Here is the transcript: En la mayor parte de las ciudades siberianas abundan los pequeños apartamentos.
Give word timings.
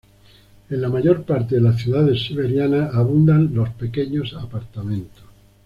En 0.71 0.81
la 0.81 0.89
mayor 0.89 1.25
parte 1.25 1.53
de 1.53 1.61
las 1.61 1.79
ciudades 1.79 2.23
siberianas 2.25 2.95
abundan 2.95 3.53
los 3.53 3.69
pequeños 3.69 4.33
apartamentos. 4.33 5.23